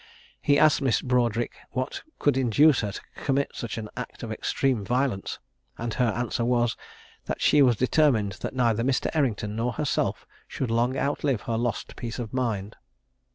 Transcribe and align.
He 0.41 0.57
asked 0.57 0.81
Miss 0.81 0.99
Broadric 0.99 1.51
what 1.73 2.01
could 2.17 2.35
induce 2.35 2.81
her 2.81 2.93
to 2.93 3.01
commit 3.17 3.51
such 3.53 3.77
an 3.77 3.87
act 3.95 4.23
of 4.23 4.31
extreme 4.31 4.83
violence, 4.83 5.37
and 5.77 5.93
her 5.93 6.07
answer 6.07 6.43
was, 6.43 6.75
"That 7.25 7.39
she 7.39 7.61
was 7.61 7.75
determined 7.75 8.31
that 8.41 8.55
neither 8.55 8.81
Mr. 8.83 9.11
Errington 9.15 9.55
nor 9.55 9.73
herself 9.73 10.25
should 10.47 10.71
long 10.71 10.97
outlive 10.97 11.41
her 11.41 11.55
lost 11.55 11.95
peace 11.97 12.17
of 12.17 12.33
mind!" 12.33 12.77